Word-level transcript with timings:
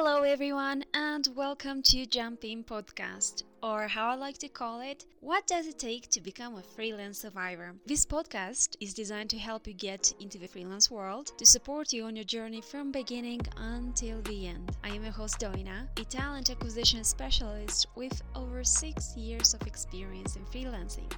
Hello, 0.00 0.22
everyone, 0.22 0.84
and 0.94 1.28
welcome 1.34 1.82
to 1.82 2.06
Jump 2.06 2.44
In 2.44 2.62
Podcast, 2.62 3.42
or 3.64 3.88
how 3.88 4.10
I 4.10 4.14
like 4.14 4.38
to 4.38 4.48
call 4.48 4.80
it, 4.80 5.04
What 5.18 5.48
Does 5.48 5.66
It 5.66 5.80
Take 5.80 6.08
to 6.10 6.20
Become 6.20 6.54
a 6.54 6.62
Freelance 6.62 7.18
Survivor? 7.18 7.74
This 7.84 8.06
podcast 8.06 8.76
is 8.80 8.94
designed 8.94 9.28
to 9.30 9.38
help 9.38 9.66
you 9.66 9.74
get 9.74 10.14
into 10.20 10.38
the 10.38 10.46
freelance 10.46 10.88
world, 10.88 11.32
to 11.36 11.44
support 11.44 11.92
you 11.92 12.04
on 12.04 12.14
your 12.14 12.24
journey 12.24 12.60
from 12.60 12.92
beginning 12.92 13.40
until 13.56 14.22
the 14.22 14.46
end. 14.46 14.70
I 14.84 14.90
am 14.90 15.02
your 15.02 15.12
host, 15.12 15.40
Doina, 15.40 15.88
a 15.98 16.04
talent 16.04 16.48
acquisition 16.48 17.02
specialist 17.02 17.88
with 17.96 18.22
over 18.36 18.62
six 18.62 19.16
years 19.16 19.52
of 19.52 19.66
experience 19.66 20.36
in 20.36 20.44
freelancing. 20.44 21.10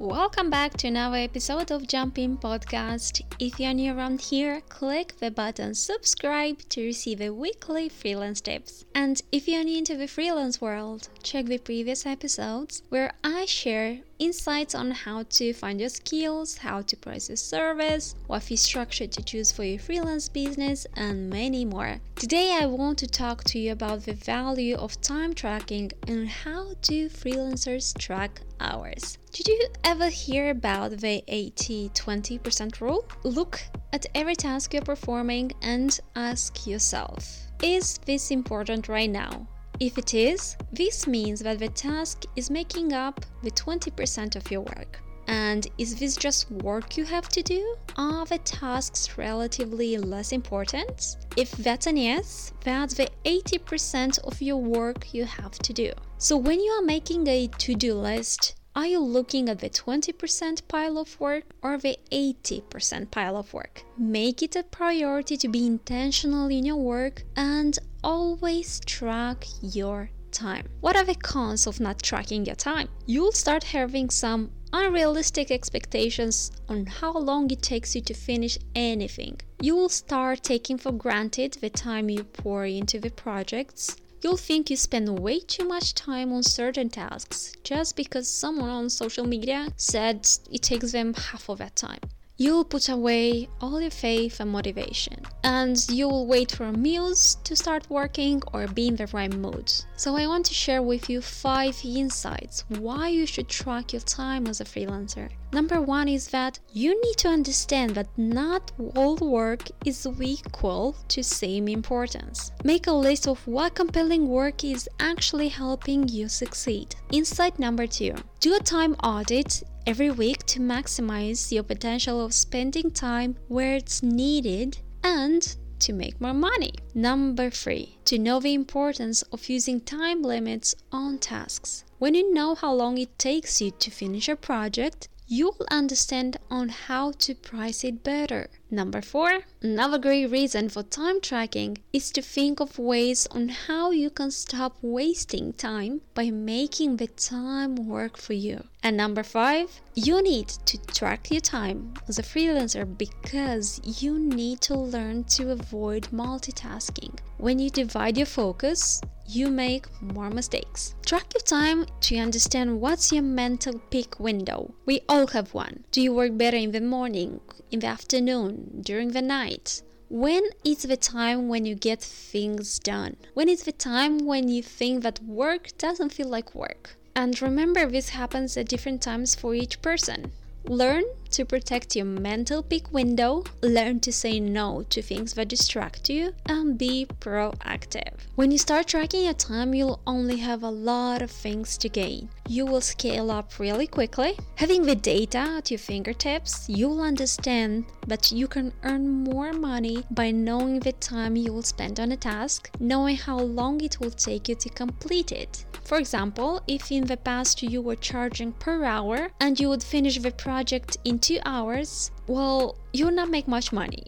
Welcome 0.00 0.50
back 0.50 0.76
to 0.78 0.88
another 0.88 1.18
episode 1.18 1.70
of 1.70 1.86
Jump 1.86 2.18
In 2.18 2.36
Podcast. 2.36 3.20
If 3.38 3.60
you're 3.60 3.72
new 3.72 3.96
around 3.96 4.22
here, 4.22 4.60
click 4.62 5.20
the 5.20 5.30
button 5.30 5.72
subscribe 5.72 6.68
to 6.70 6.84
receive 6.84 7.20
the 7.20 7.32
weekly 7.32 7.88
freelance 7.88 8.40
tips. 8.40 8.84
And 8.92 9.22
if 9.30 9.46
you're 9.46 9.62
new 9.62 9.78
into 9.78 9.96
the 9.96 10.08
freelance 10.08 10.60
world, 10.60 11.10
check 11.22 11.46
the 11.46 11.58
previous 11.58 12.06
episodes 12.06 12.82
where 12.88 13.12
I 13.22 13.44
share 13.44 14.00
insights 14.18 14.74
on 14.74 14.90
how 14.90 15.24
to 15.24 15.52
find 15.52 15.80
your 15.80 15.88
skills, 15.88 16.58
how 16.58 16.82
to 16.82 16.96
price 16.96 17.28
your 17.28 17.36
service, 17.36 18.14
what 18.26 18.42
fee 18.42 18.56
structure 18.56 19.06
to 19.06 19.22
choose 19.22 19.52
for 19.52 19.64
your 19.64 19.78
freelance 19.78 20.28
business, 20.28 20.86
and 20.94 21.30
many 21.30 21.64
more. 21.64 22.00
Today, 22.16 22.58
I 22.60 22.66
want 22.66 22.98
to 22.98 23.06
talk 23.06 23.44
to 23.44 23.58
you 23.58 23.72
about 23.72 24.04
the 24.04 24.14
value 24.14 24.76
of 24.76 25.00
time 25.00 25.34
tracking 25.34 25.92
and 26.06 26.28
how 26.28 26.74
do 26.82 27.08
freelancers 27.08 27.96
track 27.98 28.40
hours. 28.60 29.18
Did 29.32 29.48
you 29.48 29.66
ever 29.82 30.08
hear 30.08 30.50
about 30.50 30.98
the 30.98 31.22
80 31.28 31.90
20% 31.90 32.80
rule? 32.80 33.04
Look 33.24 33.60
at 33.92 34.06
every 34.14 34.36
task 34.36 34.72
you're 34.72 34.82
performing 34.82 35.52
and 35.62 35.98
ask 36.16 36.66
yourself 36.66 37.48
Is 37.62 37.98
this 38.06 38.30
important 38.30 38.88
right 38.88 39.10
now? 39.10 39.48
If 39.80 39.98
it 39.98 40.14
is, 40.14 40.56
this 40.72 41.06
means 41.06 41.40
that 41.40 41.58
the 41.58 41.68
task 41.68 42.24
is 42.36 42.48
making 42.48 42.92
up 42.92 43.24
the 43.42 43.50
20% 43.50 44.36
of 44.36 44.50
your 44.50 44.60
work. 44.60 45.00
And 45.26 45.66
is 45.78 45.96
this 45.96 46.16
just 46.16 46.50
work 46.50 46.96
you 46.96 47.04
have 47.04 47.28
to 47.30 47.42
do? 47.42 47.76
Are 47.96 48.24
the 48.26 48.38
tasks 48.38 49.18
relatively 49.18 49.96
less 49.98 50.32
important? 50.32 51.16
If 51.36 51.50
that's 51.52 51.86
an 51.86 51.96
yes, 51.96 52.52
that's 52.62 52.94
the 52.94 53.08
80% 53.24 54.18
of 54.20 54.40
your 54.40 54.58
work 54.58 55.12
you 55.12 55.24
have 55.24 55.58
to 55.60 55.72
do. 55.72 55.92
So 56.18 56.36
when 56.36 56.60
you 56.60 56.70
are 56.72 56.84
making 56.84 57.26
a 57.26 57.48
to 57.48 57.74
do 57.74 57.94
list, 57.94 58.54
are 58.76 58.86
you 58.86 58.98
looking 58.98 59.48
at 59.48 59.60
the 59.60 59.70
20% 59.70 60.66
pile 60.66 60.98
of 60.98 61.20
work 61.20 61.44
or 61.62 61.78
the 61.78 61.96
80% 62.10 63.10
pile 63.12 63.36
of 63.36 63.54
work? 63.54 63.84
Make 63.96 64.42
it 64.42 64.56
a 64.56 64.64
priority 64.64 65.36
to 65.36 65.48
be 65.48 65.64
intentional 65.64 66.48
in 66.48 66.64
your 66.64 66.76
work 66.76 67.22
and 67.36 67.78
always 68.02 68.80
track 68.80 69.46
your 69.62 70.10
time. 70.32 70.68
What 70.80 70.96
are 70.96 71.04
the 71.04 71.14
cons 71.14 71.68
of 71.68 71.78
not 71.78 72.02
tracking 72.02 72.46
your 72.46 72.56
time? 72.56 72.88
You'll 73.06 73.30
start 73.30 73.62
having 73.62 74.10
some 74.10 74.50
unrealistic 74.72 75.52
expectations 75.52 76.50
on 76.68 76.86
how 76.86 77.12
long 77.12 77.48
it 77.52 77.62
takes 77.62 77.94
you 77.94 78.00
to 78.00 78.12
finish 78.14 78.58
anything. 78.74 79.40
You 79.60 79.76
will 79.76 79.88
start 79.88 80.42
taking 80.42 80.78
for 80.78 80.90
granted 80.90 81.58
the 81.60 81.70
time 81.70 82.10
you 82.10 82.24
pour 82.24 82.66
into 82.66 82.98
the 82.98 83.10
projects 83.10 83.96
You'll 84.24 84.38
think 84.38 84.70
you 84.70 84.76
spend 84.78 85.18
way 85.18 85.38
too 85.38 85.68
much 85.68 85.92
time 85.92 86.32
on 86.32 86.42
certain 86.44 86.88
tasks 86.88 87.52
just 87.62 87.94
because 87.94 88.26
someone 88.26 88.70
on 88.70 88.88
social 88.88 89.26
media 89.26 89.68
said 89.76 90.26
it 90.50 90.62
takes 90.62 90.92
them 90.92 91.12
half 91.12 91.50
of 91.50 91.58
that 91.58 91.76
time 91.76 92.00
you'll 92.36 92.64
put 92.64 92.88
away 92.88 93.48
all 93.60 93.80
your 93.80 93.90
faith 93.90 94.40
and 94.40 94.50
motivation, 94.50 95.22
and 95.44 95.76
you'll 95.88 96.26
wait 96.26 96.52
for 96.52 96.72
meals 96.72 97.36
to 97.44 97.54
start 97.54 97.88
working 97.88 98.42
or 98.52 98.66
be 98.66 98.88
in 98.88 98.96
the 98.96 99.06
right 99.08 99.32
mood. 99.32 99.72
So, 99.96 100.16
I 100.16 100.26
want 100.26 100.46
to 100.46 100.54
share 100.54 100.82
with 100.82 101.08
you 101.08 101.20
five 101.20 101.78
insights 101.84 102.64
why 102.68 103.08
you 103.08 103.26
should 103.26 103.48
track 103.48 103.92
your 103.92 104.02
time 104.02 104.46
as 104.46 104.60
a 104.60 104.64
freelancer. 104.64 105.30
Number 105.52 105.80
one 105.80 106.08
is 106.08 106.28
that 106.28 106.58
you 106.72 107.00
need 107.00 107.16
to 107.18 107.28
understand 107.28 107.94
that 107.94 108.08
not 108.16 108.72
all 108.96 109.16
work 109.16 109.68
is 109.84 110.04
equal 110.20 110.96
to 111.06 111.22
same 111.22 111.68
importance. 111.68 112.50
Make 112.64 112.88
a 112.88 112.92
list 112.92 113.28
of 113.28 113.46
what 113.46 113.76
compelling 113.76 114.26
work 114.26 114.64
is 114.64 114.88
actually 114.98 115.48
helping 115.48 116.08
you 116.08 116.28
succeed. 116.28 116.96
Insight 117.12 117.60
number 117.60 117.86
two 117.86 118.14
do 118.40 118.56
a 118.56 118.58
time 118.58 118.94
audit 119.04 119.62
every 119.86 120.10
week 120.10 120.44
to 120.46 120.60
maximize 120.60 121.52
your 121.52 121.62
potential 121.62 122.24
of 122.24 122.32
spending 122.32 122.90
time 122.90 123.36
where 123.48 123.74
it's 123.76 124.02
needed 124.02 124.78
and 125.02 125.56
to 125.78 125.92
make 125.92 126.20
more 126.20 126.32
money. 126.32 126.72
Number 126.94 127.50
three, 127.50 127.98
to 128.06 128.18
know 128.18 128.40
the 128.40 128.54
importance 128.54 129.22
of 129.32 129.48
using 129.48 129.80
time 129.80 130.22
limits 130.22 130.74
on 130.90 131.18
tasks. 131.18 131.84
When 131.98 132.14
you 132.14 132.32
know 132.32 132.54
how 132.54 132.72
long 132.72 132.96
it 132.98 133.18
takes 133.18 133.60
you 133.60 133.70
to 133.72 133.90
finish 133.90 134.28
a 134.28 134.36
project, 134.36 135.08
you'll 135.26 135.56
understand 135.70 136.38
on 136.50 136.68
how 136.68 137.12
to 137.12 137.34
price 137.34 137.84
it 137.84 138.02
better. 138.02 138.48
Number 138.74 139.02
four, 139.02 139.42
another 139.62 139.98
great 139.98 140.26
reason 140.26 140.68
for 140.68 140.82
time 140.82 141.20
tracking 141.20 141.78
is 141.92 142.10
to 142.10 142.20
think 142.20 142.58
of 142.58 142.76
ways 142.76 143.28
on 143.30 143.48
how 143.48 143.92
you 143.92 144.10
can 144.10 144.32
stop 144.32 144.76
wasting 144.82 145.52
time 145.52 146.00
by 146.12 146.32
making 146.32 146.96
the 146.96 147.06
time 147.06 147.76
work 147.76 148.16
for 148.16 148.32
you. 148.32 148.64
And 148.82 148.96
number 148.96 149.22
five, 149.22 149.80
you 149.94 150.20
need 150.22 150.48
to 150.48 150.76
track 150.86 151.30
your 151.30 151.40
time 151.40 151.94
as 152.08 152.18
a 152.18 152.22
freelancer 152.22 152.84
because 152.98 153.80
you 153.84 154.18
need 154.18 154.60
to 154.62 154.74
learn 154.74 155.22
to 155.36 155.52
avoid 155.52 156.08
multitasking. 156.12 157.16
When 157.38 157.60
you 157.60 157.70
divide 157.70 158.16
your 158.16 158.26
focus, 158.26 159.00
you 159.26 159.48
make 159.48 159.86
more 160.02 160.30
mistakes. 160.30 160.94
Track 161.06 161.32
your 161.34 161.42
time 161.42 161.86
to 162.02 162.16
understand 162.18 162.80
what's 162.80 163.10
your 163.12 163.22
mental 163.22 163.78
peak 163.90 164.20
window. 164.20 164.74
We 164.84 165.00
all 165.08 165.28
have 165.28 165.54
one. 165.54 165.84
Do 165.92 166.02
you 166.02 166.12
work 166.12 166.36
better 166.36 166.56
in 166.56 166.72
the 166.72 166.80
morning, 166.80 167.40
in 167.70 167.80
the 167.80 167.86
afternoon, 167.86 168.63
during 168.80 169.12
the 169.12 169.22
night? 169.22 169.82
When 170.08 170.42
is 170.64 170.82
the 170.82 170.96
time 170.96 171.48
when 171.48 171.64
you 171.64 171.74
get 171.74 172.00
things 172.02 172.78
done? 172.78 173.16
When 173.34 173.48
is 173.48 173.62
the 173.62 173.72
time 173.72 174.18
when 174.26 174.48
you 174.48 174.62
think 174.62 175.02
that 175.02 175.22
work 175.22 175.76
doesn't 175.78 176.12
feel 176.12 176.28
like 176.28 176.54
work? 176.54 176.96
And 177.16 177.40
remember, 177.40 177.86
this 177.86 178.10
happens 178.10 178.56
at 178.56 178.68
different 178.68 179.02
times 179.02 179.34
for 179.34 179.54
each 179.54 179.80
person. 179.80 180.32
Learn 180.66 181.04
to 181.30 181.44
protect 181.44 181.96
your 181.96 182.04
mental 182.04 182.62
peak 182.62 182.92
window, 182.92 183.44
learn 183.62 184.00
to 184.00 184.12
say 184.12 184.40
no 184.40 184.82
to 184.90 185.02
things 185.02 185.34
that 185.34 185.48
distract 185.48 186.08
you, 186.08 186.32
and 186.46 186.78
be 186.78 187.06
proactive. 187.20 188.14
When 188.34 188.50
you 188.50 188.58
start 188.58 188.88
tracking 188.88 189.24
your 189.24 189.34
time, 189.34 189.74
you'll 189.74 190.00
only 190.06 190.36
have 190.38 190.62
a 190.62 190.70
lot 190.70 191.22
of 191.22 191.30
things 191.30 191.78
to 191.78 191.88
gain. 191.88 192.28
You 192.48 192.66
will 192.66 192.80
scale 192.80 193.30
up 193.30 193.58
really 193.58 193.86
quickly. 193.86 194.36
Having 194.56 194.82
the 194.82 194.94
data 194.94 195.38
at 195.38 195.70
your 195.70 195.78
fingertips, 195.78 196.68
you'll 196.68 197.00
understand 197.00 197.86
that 198.06 198.32
you 198.32 198.46
can 198.46 198.72
earn 198.82 199.08
more 199.08 199.52
money 199.52 200.04
by 200.10 200.30
knowing 200.30 200.80
the 200.80 200.92
time 200.92 201.36
you 201.36 201.52
will 201.52 201.62
spend 201.62 202.00
on 202.00 202.12
a 202.12 202.16
task, 202.16 202.70
knowing 202.80 203.16
how 203.16 203.38
long 203.38 203.80
it 203.80 203.98
will 204.00 204.10
take 204.10 204.48
you 204.48 204.54
to 204.56 204.68
complete 204.68 205.32
it. 205.32 205.64
For 205.84 205.98
example, 205.98 206.62
if 206.66 206.90
in 206.90 207.04
the 207.04 207.16
past 207.18 207.62
you 207.62 207.82
were 207.82 207.96
charging 207.96 208.52
per 208.52 208.84
hour 208.84 209.30
and 209.38 209.60
you 209.60 209.68
would 209.68 209.82
finish 209.82 210.18
the 210.18 210.30
project 210.30 210.96
in 211.04 211.18
two 211.24 211.40
hours, 211.46 212.10
well, 212.26 212.76
you'll 212.92 213.10
not 213.10 213.30
make 213.30 213.48
much 213.48 213.72
money. 213.72 214.04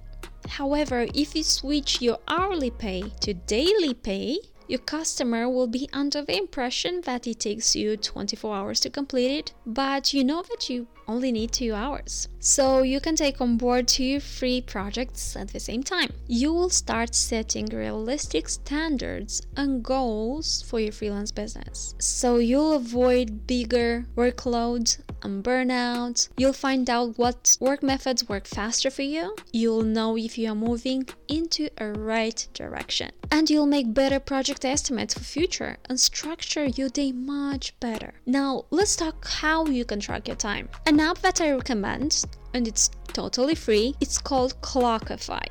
However, 0.49 1.07
if 1.15 1.35
you 1.35 1.43
switch 1.43 2.03
your 2.03 2.19
hourly 2.29 2.71
pay 2.71 3.05
to 3.21 3.33
daily 3.33 3.95
pay, 3.95 4.39
your 4.69 4.81
customer 4.81 5.49
will 5.49 5.67
be 5.67 5.89
under 5.95 6.23
the 6.23 6.37
impression 6.37 7.01
that 7.03 7.27
it 7.27 7.41
takes 7.41 7.75
you 7.75 7.97
24 7.97 8.55
hours 8.55 8.81
to 8.81 8.91
complete 8.91 9.31
it, 9.31 9.55
but 9.65 10.13
you 10.13 10.25
know 10.25 10.43
that 10.43 10.69
you 10.69 10.89
only 11.09 11.33
need 11.33 11.53
two 11.53 11.73
hours. 11.73 12.29
So 12.41 12.83
you 12.83 13.01
can 13.01 13.17
take 13.17 13.41
on 13.41 13.57
board 13.57 13.89
two 13.89 14.21
free 14.21 14.61
projects 14.61 15.37
at 15.37 15.49
the 15.49 15.61
same 15.61 15.83
time. 15.83 16.11
You 16.27 16.53
will 16.53 16.69
start 16.69 17.15
setting 17.15 17.67
realistic 17.67 18.49
standards 18.49 19.47
and 19.57 19.83
goals 19.83 20.63
for 20.63 20.81
your 20.81 20.93
freelance 20.93 21.31
business. 21.31 21.95
So 21.99 22.39
you'll 22.39 22.75
avoid 22.75 23.47
bigger 23.47 24.05
workloads 24.17 24.99
and 25.27 25.45
burnout. 25.45 26.29
You'll 26.39 26.53
find 26.53 26.89
out 26.89 27.19
what 27.19 27.57
work 27.61 27.83
methods 27.83 28.29
work 28.29 28.47
faster 28.47 28.91
for 28.91 29.03
you. 29.03 29.35
You'll 29.53 29.83
know 29.83 30.17
if 30.17 30.39
you 30.39 30.51
are 30.51 30.55
moving 30.55 31.07
into 31.29 31.69
a 31.79 31.91
right 31.91 32.49
direction. 32.55 33.11
And 33.31 33.51
you'll 33.51 33.67
make 33.67 33.93
better 33.93 34.21
project 34.21 34.65
estimates 34.65 35.15
for 35.15 35.25
future 35.25 35.77
and 35.89 35.99
structure 36.01 36.65
your 36.65 36.89
day 36.89 37.11
much 37.13 37.79
better. 37.81 38.15
Now, 38.25 38.65
let's 38.71 38.97
talk 38.97 39.27
how 39.27 39.67
you 39.67 39.85
can 39.85 40.01
track 40.01 40.29
your 40.29 40.37
time. 40.37 40.69
An 40.87 41.01
app 41.01 41.19
that 41.19 41.41
I 41.41 41.51
recommend, 41.53 42.25
and 42.55 42.69
it's 42.69 42.91
totally 43.13 43.57
free, 43.57 43.95
it's 44.01 44.19
called 44.19 44.61
Clockify. 44.63 45.47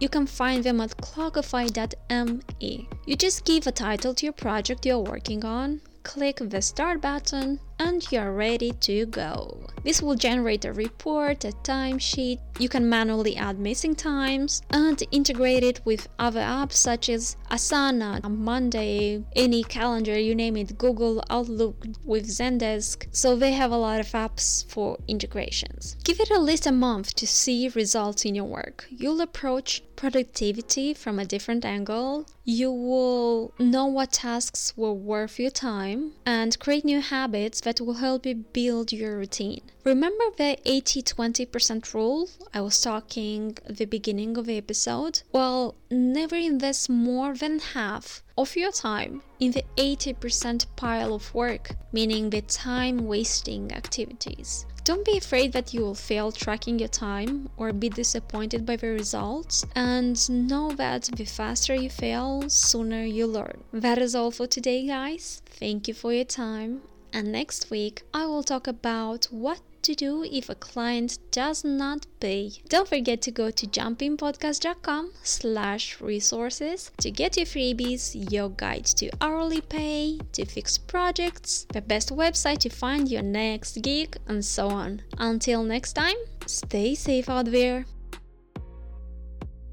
You 0.00 0.08
can 0.08 0.26
find 0.26 0.64
them 0.64 0.80
at 0.80 0.96
clockify.me. 0.96 2.88
You 3.06 3.16
just 3.16 3.44
give 3.44 3.66
a 3.66 3.72
title 3.72 4.14
to 4.14 4.26
your 4.26 4.32
project 4.32 4.86
you're 4.86 4.98
working 4.98 5.44
on, 5.44 5.82
click 6.02 6.38
the 6.40 6.62
start 6.62 7.00
button, 7.02 7.60
and 7.80 8.12
you're 8.12 8.32
ready 8.32 8.72
to 8.72 9.06
go. 9.06 9.66
This 9.82 10.02
will 10.02 10.14
generate 10.14 10.66
a 10.66 10.72
report, 10.74 11.46
a 11.46 11.52
timesheet. 11.64 12.38
You 12.58 12.68
can 12.68 12.86
manually 12.86 13.36
add 13.36 13.58
missing 13.58 13.94
times 13.94 14.60
and 14.70 15.02
integrate 15.10 15.64
it 15.64 15.80
with 15.86 16.06
other 16.18 16.40
apps 16.40 16.74
such 16.74 17.08
as 17.08 17.36
Asana, 17.50 18.22
Monday, 18.30 19.24
any 19.34 19.64
calendar, 19.64 20.18
you 20.18 20.34
name 20.34 20.58
it, 20.58 20.76
Google, 20.76 21.22
Outlook 21.30 21.86
with 22.04 22.26
Zendesk. 22.26 23.06
So 23.12 23.34
they 23.34 23.52
have 23.52 23.72
a 23.72 23.78
lot 23.78 24.00
of 24.00 24.08
apps 24.08 24.70
for 24.70 24.98
integrations. 25.08 25.96
Give 26.04 26.20
it 26.20 26.30
at 26.30 26.42
least 26.42 26.66
a 26.66 26.72
month 26.72 27.14
to 27.14 27.26
see 27.26 27.70
results 27.70 28.26
in 28.26 28.34
your 28.34 28.44
work. 28.44 28.86
You'll 28.90 29.22
approach 29.22 29.82
productivity 29.96 30.94
from 30.94 31.18
a 31.18 31.24
different 31.24 31.64
angle. 31.64 32.26
You 32.44 32.72
will 32.72 33.52
know 33.58 33.86
what 33.86 34.12
tasks 34.12 34.74
were 34.76 34.94
worth 34.94 35.38
your 35.38 35.50
time 35.50 36.12
and 36.24 36.58
create 36.58 36.84
new 36.84 37.00
habits 37.00 37.60
that 37.60 37.69
will 37.78 37.94
help 37.94 38.26
you 38.26 38.34
build 38.34 38.90
your 38.90 39.18
routine. 39.18 39.60
Remember 39.84 40.24
the 40.36 40.58
80 40.64 41.02
20% 41.02 41.94
rule 41.94 42.28
I 42.52 42.60
was 42.62 42.80
talking 42.80 43.56
the 43.68 43.84
beginning 43.84 44.36
of 44.36 44.46
the 44.46 44.56
episode? 44.56 45.22
Well, 45.30 45.76
never 45.90 46.36
invest 46.36 46.90
more 46.90 47.34
than 47.34 47.58
half 47.58 48.22
of 48.36 48.56
your 48.56 48.72
time 48.72 49.22
in 49.38 49.52
the 49.52 49.64
80% 49.76 50.66
pile 50.74 51.14
of 51.14 51.34
work, 51.34 51.70
meaning 51.92 52.30
the 52.30 52.42
time 52.42 53.06
wasting 53.06 53.72
activities. 53.72 54.66
Don't 54.84 55.04
be 55.04 55.18
afraid 55.18 55.52
that 55.52 55.74
you 55.74 55.82
will 55.82 55.94
fail 55.94 56.32
tracking 56.32 56.78
your 56.78 56.88
time 56.88 57.48
or 57.56 57.72
be 57.72 57.90
disappointed 57.90 58.64
by 58.64 58.76
the 58.76 58.88
results, 58.88 59.64
and 59.76 60.16
know 60.48 60.72
that 60.72 61.02
the 61.16 61.26
faster 61.26 61.74
you 61.74 61.90
fail, 61.90 62.48
sooner 62.48 63.04
you 63.04 63.26
learn. 63.26 63.62
That 63.72 63.98
is 63.98 64.14
all 64.14 64.30
for 64.30 64.46
today, 64.46 64.86
guys. 64.86 65.42
Thank 65.44 65.86
you 65.86 65.94
for 65.94 66.12
your 66.12 66.24
time, 66.24 66.80
and 67.12 67.32
next 67.32 67.70
week 67.70 68.02
I 68.12 68.26
will 68.26 68.42
talk 68.42 68.66
about 68.66 69.26
what 69.26 69.60
to 69.82 69.94
do 69.94 70.22
if 70.24 70.48
a 70.48 70.54
client 70.54 71.18
does 71.30 71.64
not 71.64 72.06
pay. 72.20 72.52
Don't 72.68 72.88
forget 72.88 73.22
to 73.22 73.30
go 73.30 73.50
to 73.50 73.66
jumpinpodcast.com 73.66 75.12
slash 75.22 76.00
resources 76.00 76.90
to 76.98 77.10
get 77.10 77.36
your 77.36 77.46
freebies, 77.46 78.30
your 78.30 78.50
guide 78.50 78.84
to 78.86 79.10
hourly 79.20 79.60
pay, 79.60 80.18
to 80.32 80.44
fix 80.44 80.78
projects, 80.78 81.66
the 81.72 81.80
best 81.80 82.10
website 82.10 82.58
to 82.58 82.68
find 82.68 83.08
your 83.08 83.22
next 83.22 83.82
gig, 83.82 84.16
and 84.26 84.44
so 84.44 84.68
on. 84.68 85.02
Until 85.18 85.62
next 85.62 85.94
time, 85.94 86.16
stay 86.46 86.94
safe 86.94 87.28
out 87.28 87.46
there. 87.46 87.86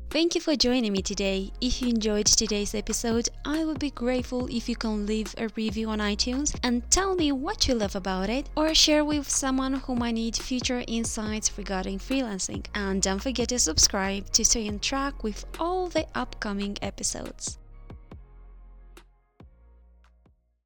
Thank 0.09 0.35
you 0.35 0.41
for 0.41 0.55
joining 0.55 0.93
me 0.93 1.01
today. 1.01 1.51
If 1.59 1.81
you 1.81 1.89
enjoyed 1.89 2.27
today's 2.27 2.73
episode, 2.73 3.27
I 3.43 3.65
would 3.65 3.77
be 3.77 3.91
grateful 3.91 4.47
if 4.47 4.69
you 4.69 4.75
can 4.77 5.05
leave 5.05 5.35
a 5.37 5.49
review 5.57 5.89
on 5.89 5.99
iTunes 5.99 6.57
and 6.63 6.89
tell 6.89 7.13
me 7.13 7.33
what 7.33 7.67
you 7.67 7.75
love 7.75 7.93
about 7.93 8.29
it 8.29 8.47
or 8.55 8.73
share 8.73 9.03
with 9.03 9.29
someone 9.29 9.73
who 9.73 9.95
might 9.95 10.13
need 10.13 10.37
future 10.37 10.81
insights 10.87 11.57
regarding 11.57 11.99
freelancing. 11.99 12.65
And 12.73 13.01
don't 13.01 13.21
forget 13.21 13.49
to 13.49 13.59
subscribe 13.59 14.31
to 14.31 14.45
stay 14.45 14.69
on 14.69 14.79
track 14.79 15.23
with 15.23 15.43
all 15.59 15.89
the 15.89 16.07
upcoming 16.15 16.77
episodes. 16.81 17.57